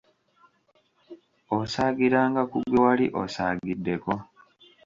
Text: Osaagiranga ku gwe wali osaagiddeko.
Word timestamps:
Osaagiranga 1.59 2.41
ku 2.51 2.57
gwe 2.67 2.79
wali 2.85 3.05
osaagiddeko. 3.21 4.11